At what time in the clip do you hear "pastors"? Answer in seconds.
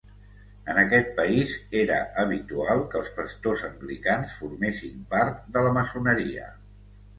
3.19-3.63